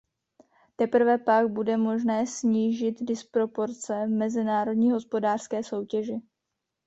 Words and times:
Teprve 0.75 1.17
pak 1.17 1.49
bude 1.49 1.77
možné 1.77 2.27
snížit 2.27 3.01
disproporce 3.03 4.05
v 4.07 4.09
mezinárodní 4.09 4.91
hospodářské 4.91 5.63
soutěži. 5.63 6.21